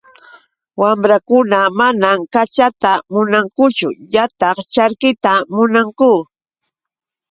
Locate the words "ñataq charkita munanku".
4.13-6.11